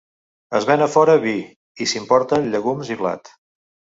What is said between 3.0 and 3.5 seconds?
blat.